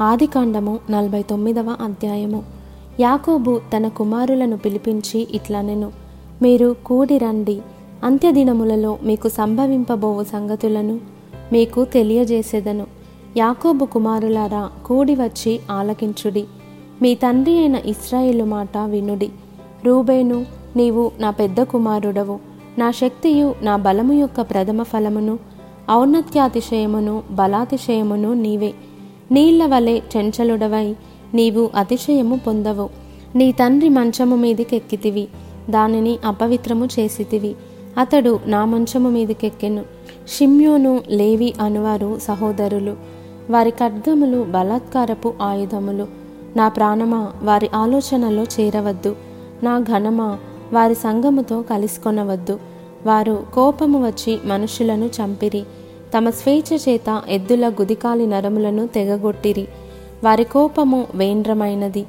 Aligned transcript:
ఆదికాండము 0.00 0.78
నలభై 0.90 1.22
తొమ్మిదవ 1.22 1.76
అధ్యాయము. 1.80 2.42
యాకోబు 3.00 3.60
తన 3.76 3.88
కుమారులను 3.88 4.56
పిలిపించి 4.56 5.28
ఇట్లనెను 5.30 5.92
మీరు 6.42 6.76
కూడి 6.86 7.18
రండి. 7.18 7.60
అంత్యదినములలో 8.04 8.98
మీకు 9.02 9.28
సంభవింపబోవు 9.28 10.24
సంగతులను 10.24 11.00
మీకు 11.52 11.84
తెలియజేసేదను. 11.84 12.86
యాకోబు 13.36 13.84
కుమారులారా 13.84 14.70
కూడి 14.86 15.14
వచ్చి 15.14 15.60
ఆలకించుడి. 15.70 16.44
మీ 17.02 17.14
తండ్రి 17.14 17.58
అయిన 17.58 17.76
ఇస్రాయేలు 17.86 18.44
మాట 18.44 18.78
వినుడి. 18.78 19.30
రూబేను 19.86 20.46
నీవు 20.76 21.10
నా 21.18 21.30
పెద్ద 21.30 21.62
కుమారుడవు. 21.62 22.38
నా 22.78 22.90
శక్తియు 22.90 23.54
నా 23.62 23.76
బలము 23.76 24.12
యొక్క 24.12 24.40
ప్రథమ 24.40 24.82
ఫలమును 24.82 25.38
ఔన్నత్యాతిశయమును 25.92 27.22
బలాతిశయమును 27.30 28.32
నీవే. 28.32 28.74
నీళ్ళ 29.34 29.66
వలె 29.66 30.00
చెంచలుడవై 30.16 30.96
నీవు 31.34 31.70
అతిశయము 31.74 32.40
పొందవు. 32.46 32.88
నీ 33.36 33.52
తండ్రి 33.52 33.88
మంచము 33.88 34.36
మీదికెక్కితివి. 34.36 35.28
దానిని 35.70 36.18
అపవిత్రము 36.24 36.86
చేసితివి. 36.86 37.54
అతడు 37.98 38.40
నా 38.46 38.64
మంచము 38.64 39.10
మీదకెక్కెను. 39.10 39.84
షిమ్యోను 40.28 41.00
లేవి 41.08 41.54
అనువారు 41.60 42.18
సహోదరులు. 42.18 42.96
వారి 43.50 43.70
ఖడ్గములు 43.70 44.42
బలాత్కారపు 44.42 45.34
ఆయుధములు. 45.42 46.06
నా 46.56 46.68
ప్రాణమా 46.68 47.32
వారి 47.42 47.70
ఆలోచనలో 47.74 48.42
చేరవద్దు. 48.42 49.16
నా 49.62 49.78
ఘనమా 49.78 50.38
వారి 50.72 50.94
సంగముతో 50.94 51.62
కలిసికొనవద్దు. 51.62 52.58
వారు 53.06 53.46
కోపము 53.54 54.06
వచ్చి 54.06 54.38
మనుషులను 54.44 55.06
చంపిరి. 55.06 55.64
తమ 56.16 56.30
స్వేచ్ఛ 56.30 56.76
చేత 56.76 57.22
ఎద్దుల 57.28 57.68
గుదికాలి 57.68 58.26
నరములను 58.26 58.86
తెగగొట్టిరి. 58.86 59.68
వారి 60.24 60.44
కోపము 60.44 61.06
వేంద్రమైనది 61.14 62.06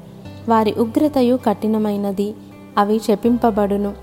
వారి 0.48 0.74
ఉగ్రతయు 0.78 1.38
కఠినమైనది 1.46 2.34
అవి 2.78 3.00
చెప్పింపబడును. 3.10 3.94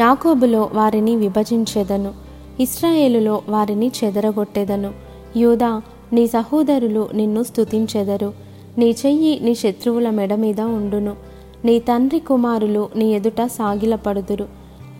యాకోబులో 0.00 0.70
వారిని 0.74 1.16
విభజించెదను 1.16 2.12
ఇస్రాయేలులో 2.60 3.42
వారిని 3.48 3.92
చెదరగొట్టెదను. 4.04 4.90
యూదా 5.36 5.82
నీ 6.12 6.26
సహోదరులు 6.26 7.08
నిన్ను 7.14 7.42
స్తుతించెదరు. 7.42 8.32
నీ 8.78 8.90
చెయ్యి 8.90 9.40
నీ 9.42 9.54
శత్రువుల 9.54 10.10
మెడ 10.10 10.34
మీద 10.34 10.60
ఉండును. 10.60 11.16
నీ 11.64 11.78
తండ్రి 11.78 12.18
కుమారులు 12.18 12.88
నీ 12.96 13.12
ఎదుట 13.12 13.42
సాగిలపడుదురు. 13.46 14.46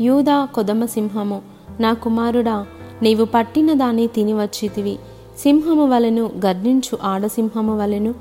యూదా 0.00 0.44
కొదమ 0.44 0.84
సింహము 0.84 1.42
నా 1.80 1.92
కుమారుడా 1.92 2.66
నీవు 3.02 3.24
పట్టిన 3.24 3.72
దాన్ని 3.72 4.06
తినివచ్చితివి 4.06 4.98
సింహము 5.38 5.86
వలెను 5.86 6.30
గర్జించు 6.46 6.98
ఆడసింహము 7.02 7.78
వలెను. 7.78 8.14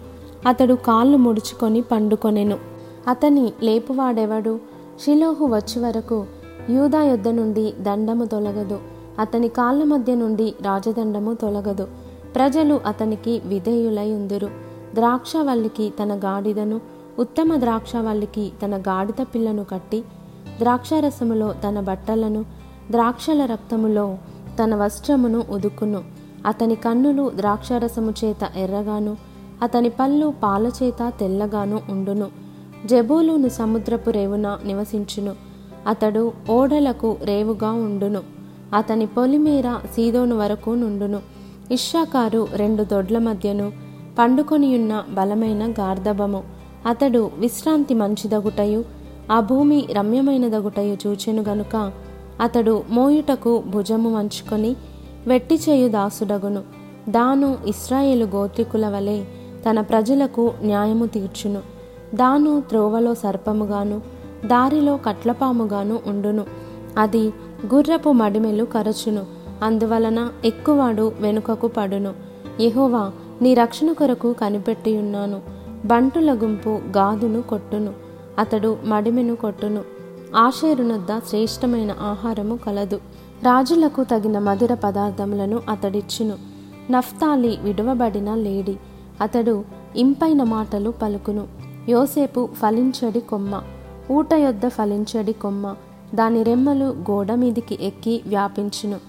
అతడు 0.47 0.73
కాళ్ళు 0.73 1.17
ముడుచుకొని 1.17 1.81
పండుకొనెను. 1.81 2.57
అతని 3.07 3.53
లేపువాడెవడు? 3.63 4.59
షిలోహు 5.05 5.45
వచ్చి 5.45 5.81
వరకు 5.81 6.25
యూదా 6.69 7.03
యొద్ద 7.03 7.27
నుండి 7.27 7.73
దండము 7.81 8.25
తొలగదు. 8.25 8.79
అతని 9.19 9.47
కాళ్ళ 9.47 9.83
మధ్య 9.83 10.15
నుండి 10.15 10.53
రాజదండము 10.61 11.33
తొలగదు. 11.33 11.87
ప్రజలు 12.35 12.81
అతనికి 12.85 13.41
విధేయులై 13.45 14.11
ఉందురు. 14.11 14.49
ద్రాక్షవల్లికి 14.93 15.93
తన 16.03 16.17
గాడిదను 16.17 16.81
ఉత్తమ 17.19 17.55
ద్రాక్షవల్లికి 17.55 18.51
తన 18.65 18.77
గాడిద 18.77 19.21
పిల్లను 19.21 19.63
కట్టి 19.63 20.03
ద్రాక్షరసములో 20.59 21.53
తన 21.53 21.79
బట్టలను 21.79 22.45
ద్రాక్షల 22.91 23.45
రక్తములో 23.45 24.17
తన 24.63 24.75
వస్త్రమును 24.75 25.43
ఉదుకును. 25.49 26.03
అతని 26.45 26.75
కన్నులు 26.75 27.31
ద్రాక్షరసము 27.35 28.13
చేత 28.25 28.57
ఎర్రగాను 28.57 29.17
అతని 29.61 29.89
పళ్ళు 29.89 30.33
పాలచేత 30.43 31.13
తెల్లగాను 31.19 31.81
ఉండును. 31.89 32.27
జబూలును 32.85 33.47
సముద్రపు 33.47 34.09
రేవున 34.09 34.57
నివసించును. 34.65 35.33
అతడు 35.87 36.31
ఓడలకు 36.49 37.17
రేవుగా 37.23 37.71
ఉండును. 37.71 38.21
అతని 38.75 39.05
పొలిమేర 39.05 39.75
సీదోను 39.95 40.37
వరకు 40.37 40.69
నుండును. 40.69 41.19
ఇషాకారు 41.71 42.47
రెండు 42.53 42.83
దొడ్ల 42.83 43.17
మధ్యను 43.17 43.71
పండుకొనియున్న 44.19 45.03
బలమైన 45.09 45.71
గార్ధబము 45.71 46.43
అతడు 46.85 47.31
విశ్రాంతి 47.37 47.93
మంచిదగుటయు 47.93 48.83
ఆ 49.31 49.39
భూమి 49.39 49.87
రమ్యమైనదగుటయు 49.91 50.97
చూచెను 51.07 51.43
గనుక 51.43 51.91
అతడు 52.41 52.83
మోయుటకు 52.89 53.63
భుజము 53.67 54.15
వంచుకొని 54.15 54.75
వెట్టి 55.27 55.55
చేయు 55.55 55.87
దాసుడగును. 55.87 56.61
దాను 57.09 57.57
ఇస్రాయేలు 57.65 58.25
గోత్రికుల 58.25 58.87
వలె 58.87 59.23
తన 59.69 59.81
ప్రజలకు 59.81 60.53
న్యాయము 60.61 61.05
తీర్చును. 61.05 61.61
దాను 62.15 62.61
త్రోవలో 62.61 63.15
సర్పముగాను 63.15 64.01
దారిలో 64.45 64.97
కట్లపాముగాను 64.97 65.99
ఉండును. 66.07 66.45
అది 66.97 67.33
గుర్రపు 67.73 68.11
మడిమెలు 68.11 68.63
కరచును. 68.63 69.25
అందువలన 69.63 70.29
ఎక్కువాడు 70.45 71.11
వెనుకకు 71.19 71.67
పడును. 71.67 72.13
ఎహోవా 72.59 73.11
నీ 73.41 73.53
రక్షణ 73.53 73.91
కొరకు 73.91 74.33
కనిపెట్టియున్నాను. 74.33 75.41
బంటుల 75.85 76.33
గుంపు 76.33 76.69
గాదును 76.69 77.41
కొట్టును. 77.41 77.93
అతడు 78.39 78.77
మడిమెను 78.85 79.35
కొట్టును. 79.35 79.96
ఆషేరునొద్ద 80.35 81.19
శ్రేష్టమైన 81.19 81.91
ఆహారము 81.91 82.55
కలదు. 82.55 82.95
రాజులకు 83.43 84.03
తగిన 84.03 84.39
మధుర 84.39 84.73
పదార్థములను 84.73 85.61
అతడిచ్చును. 85.69 86.37
నఫ్తాలి 86.91 87.57
విడువబడిన 87.61 88.35
లేడి 88.35 88.77
అతడు 89.21 89.63
ఇంపైన 89.95 90.43
మాటలు 90.43 90.93
పలుకును. 91.01 91.47
యోసేపు 91.89 92.49
ఫలించడి 92.53 93.19
కొమ్మ 93.19 93.61
ఊట 94.11 94.33
యొద్ద 94.33 94.67
ఫలించడి 94.67 95.33
కొమ్మ 95.33 95.75
దాని 96.15 96.43
రెమ్మలు 96.43 96.85
గోడ 96.85 97.31
మీదికి 97.31 97.77
ఎక్కి 97.81 98.21
వ్యాపించును. 98.27 98.99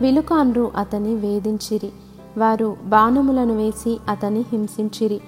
విలుకాన్రు 0.00 0.72
అతని 0.76 1.14
వేధించిరి 1.14 1.90
వారు 2.38 2.76
బాణములను 2.84 3.56
వేసి 3.56 4.00
అతని 4.08 4.40
హింసించిరి. 4.40 5.20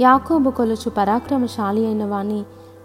యాకోబు 0.00 0.50
కొలుచు 0.50 0.90
పరాక్రమశాలి 0.90 1.86
అయిన 1.86 2.04
వాణి 2.04 2.42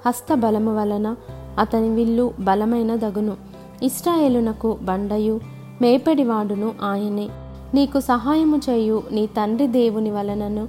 హస్తబలము 0.07 0.77
వలన 0.77 1.15
అతని 1.59 1.89
విల్లు 1.89 2.33
బలమైన 2.39 2.95
దగును. 2.95 3.37
ఇస్రాయేలునకు 3.83 4.77
బండయు 4.81 5.39
మేపడివాడును 5.81 6.73
ఆయనే. 6.83 7.29
నీకు 7.73 7.99
సహాయము 7.99 8.57
చేయు 8.69 9.03
నీ 9.11 9.25
తండ్రి 9.25 9.67
దేవుని 9.67 10.11
వలనను. 10.11 10.65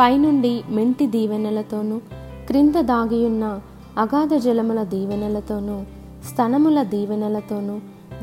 పైనుండి 0.00 0.62
మెంటి 0.70 1.06
దీవెనలతోనూ 1.06 1.98
క్రింద 2.46 2.74
దాగియున్న 2.80 3.60
అగాధ 3.98 4.34
జలముల 4.34 4.82
దీవెనలతోనూ 4.82 5.82
స్తనముల 6.30 6.82
దీవెనలతోనూ 6.82 7.74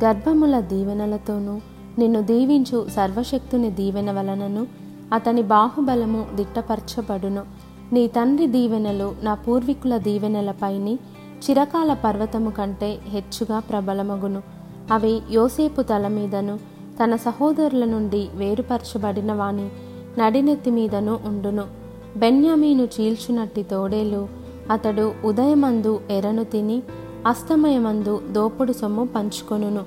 గర్భముల 0.04 0.60
దీవెనలతోనూ 0.60 1.60
నిన్ను 2.00 2.22
దీవించు 2.22 2.88
సర్వశక్తుని 2.96 3.72
దీవెన 3.72 4.12
వలనను 4.12 4.68
అతని 5.14 5.42
బాహుబలము 5.42 6.26
దిట్టపరచబడును. 6.36 7.44
నీ 7.94 8.08
తండ్రి 8.08 8.48
దీవెనలు 8.48 9.16
నా 9.24 9.34
పూర్వీకుల 9.34 9.98
దీవెనలపైని 9.98 11.00
చిరకాల 11.40 11.94
పర్వతము 11.94 12.50
కంటే 12.50 12.98
హెచ్చుగా 13.08 13.60
ప్రబలమగును. 13.60 14.42
అవి 14.92 15.22
యోసేపు 15.32 15.82
తల 15.82 16.08
మీదను 16.08 16.60
తన 17.04 17.16
సహోదరుల 17.16 17.86
నుండి 17.86 18.30
వేరుపరచబడిన 18.36 19.34
వాని 19.34 19.70
నడినెత్తి 20.20 20.72
మీదను 20.72 21.20
ఉండును. 21.26 21.64
బెన్యామీను 22.18 22.84
చీల్చునట్టి 22.84 23.64
తోడేలు 23.64 24.28
అతడు 24.72 25.14
ఉదయమందు 25.26 26.00
ఎరను 26.12 26.44
తిని 26.44 26.84
అస్తమయమందు 27.28 28.22
దోపుడు 28.32 28.72
సొమ్ము 28.72 29.10
పంచుకొనును. 29.16 29.84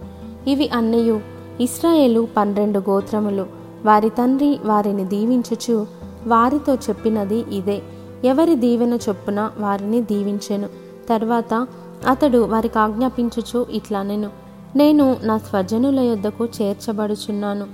ఇవి 0.47 0.69
అన్నయు 0.69 1.21
ఇస్రాయేలు 1.61 2.29
పన్నెండు 2.37 2.79
గోత్రములు. 2.79 3.47
వారి 3.85 4.09
తండ్రి 4.09 4.59
వారిని 4.65 5.05
దీవించుచు 5.05 5.87
వారితో 6.27 6.75
చెప్పినది 6.75 7.45
ఇదే. 7.53 7.83
ఎవరి 8.25 8.55
దీవెన 8.55 8.99
చొప్పున 9.09 9.51
వారిని 9.59 10.03
దీవించెను? 10.03 10.82
తర్వాత 11.09 11.67
అతడు 12.07 12.39
వారికి 12.39 12.79
ఆజ్ఞాపించుచు 12.79 13.67
ఇట్లానెను 13.71 14.31
నేను 14.77 15.17
నా 15.23 15.39
స్వజనుల 15.39 16.01
యొద్దకు 16.01 16.45
చేర్చబడుచున్నాను. 16.45 17.67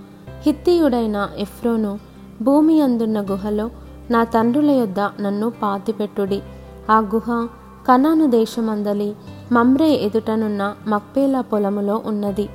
హిత్తియుడైన 0.43 1.29
ఎఫ్రోను 1.39 1.99
భూమి 2.43 2.81
అందున్న 2.81 3.21
గుహలో 3.21 3.71
నా 4.11 4.25
తండ్రుల 4.25 4.71
యొద్ద 4.71 5.01
నన్ను 5.01 5.53
పాతిపెట్టుడి. 5.63 6.43
ఆ 6.91 6.99
గుహ 6.99 7.49
కనాను 7.89 8.31
దేశమందలి 8.31 9.17
మమ్రే 9.53 9.93
ఎదుటనున్న 9.93 10.75
మక్పేలా 10.87 11.41
పొలములో 11.41 12.03
ఉన్నది. 12.07 12.49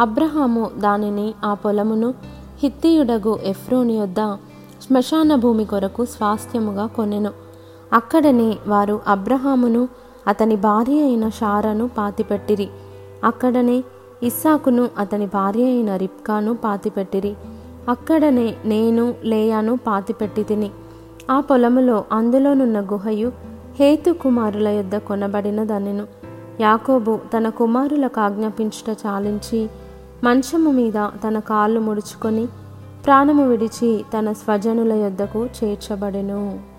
అబ్రహాము 0.00 0.70
దానిని 0.78 1.34
ఆ 1.44 1.54
పొలమును 1.54 2.14
హిత్తియుడగు 2.58 3.38
ఎఫ్రోని 3.44 3.96
యొద్ద 3.96 4.36
శ్మశాన 4.88 5.34
భూమి 5.34 5.64
కొరకు 5.64 6.04
స్వాస్థ్యముగా 6.04 6.86
కొనెను. 6.86 7.30
అక్కడనే 7.92 8.56
వారు 8.66 9.00
అబ్రహామును 9.06 9.88
అతని 10.26 10.56
భార్య 10.56 11.02
అయిన 11.02 11.28
షారాను 11.28 11.90
పాతిపెట్టిరి. 11.98 12.68
అక్కడనే 13.24 13.84
ఇస్సాకును 14.22 14.88
అతని 14.98 15.26
భార్య 15.26 15.64
అయిన 15.64 15.96
రిప్కాను 15.96 16.54
పాతిపెట్టిరి. 16.54 17.34
అక్కడనే 17.88 18.54
నేను 18.64 19.14
లేయాను 19.24 19.76
పాతిపెట్టి 19.76 20.42
తిని 20.42 20.70
ఆ 21.30 21.40
పొలములో 21.40 22.04
అందులోనున్న 22.12 22.80
గుహయు 22.80 23.32
హేతు 23.74 24.10
కుమారుల 24.10 24.68
యొద్ద 24.68 24.96
కొనబడినదనెను. 24.96 26.06
యాకోబు 26.60 27.18
తన 27.36 27.48
కుమారులకు 27.48 28.20
ఆజ్ఞాపించుట 28.20 28.96
చాలించి 29.06 29.68
మంచము 30.24 30.70
మీద 30.70 30.92
తన 31.28 31.38
కాళ్ళు 31.38 31.80
ముడుచుకొని 31.80 32.46
ప్రాణము 33.04 33.48
విడిచి 33.48 34.04
తన 34.18 34.32
స్వజనుల 34.32 34.92
యొద్దకు 34.92 35.46
చేర్చబడెను. 35.46 36.73